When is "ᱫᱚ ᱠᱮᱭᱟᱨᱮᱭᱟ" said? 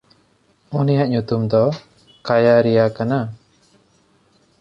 1.51-2.85